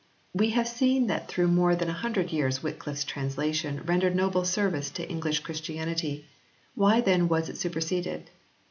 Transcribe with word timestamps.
We 0.33 0.49
have 0.49 0.67
seen 0.67 1.05
that 1.05 1.27
through 1.27 1.49
more 1.49 1.75
than 1.75 1.87
a 1.87 1.93
hundred 1.93 2.31
years 2.31 2.63
Wycliffe 2.63 2.95
s 2.97 3.03
translation 3.03 3.83
rendered 3.85 4.15
noble 4.15 4.43
service 4.45 4.89
to 4.89 5.07
English 5.07 5.41
Christianity 5.41 6.25
Why 6.73 7.01
then 7.01 7.27
was 7.27 7.49
it 7.49 7.57
superseded 7.59 8.31